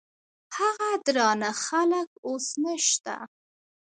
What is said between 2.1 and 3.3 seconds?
اوس نشته.